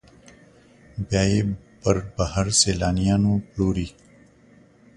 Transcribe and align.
بیا 1.07 1.23
یې 1.31 1.41
پر 1.81 1.97
بهر 2.15 2.47
سیلانیانو 2.61 3.33
پلوري. 3.49 3.87